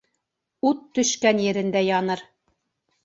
Ут 0.69 0.79
төшкән 0.99 1.43
ерендә 1.49 1.85
яныр. 1.91 2.25